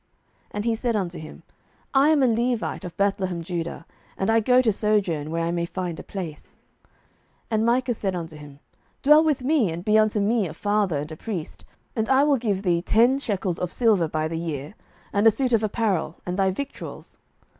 And 0.49 0.65
he 0.65 0.73
said 0.73 0.95
unto 0.95 1.19
him, 1.19 1.43
I 1.93 2.09
am 2.09 2.23
a 2.23 2.27
Levite 2.27 2.83
of 2.83 2.97
Bethlehemjudah, 2.97 3.85
and 4.17 4.31
I 4.31 4.39
go 4.39 4.59
to 4.59 4.71
sojourn 4.71 5.29
where 5.29 5.43
I 5.45 5.51
may 5.51 5.67
find 5.67 5.99
a 5.99 6.03
place. 6.03 6.57
07:017:010 7.51 7.51
And 7.51 7.65
Micah 7.67 7.93
said 7.93 8.15
unto 8.15 8.35
him, 8.35 8.59
Dwell 9.03 9.23
with 9.23 9.43
me, 9.43 9.71
and 9.71 9.85
be 9.85 9.99
unto 9.99 10.19
me 10.19 10.47
a 10.47 10.55
father 10.55 10.97
and 10.97 11.11
a 11.11 11.15
priest, 11.15 11.65
and 11.95 12.09
I 12.09 12.23
will 12.23 12.37
give 12.37 12.63
thee 12.63 12.81
ten 12.81 13.19
shekels 13.19 13.59
of 13.59 13.71
silver 13.71 14.07
by 14.07 14.27
the 14.27 14.39
year, 14.39 14.73
and 15.13 15.27
a 15.27 15.29
suit 15.29 15.53
of 15.53 15.61
apparel, 15.61 16.15
and 16.25 16.35
thy 16.35 16.49
victuals. 16.49 17.19